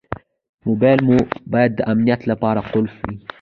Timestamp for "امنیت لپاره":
1.91-2.61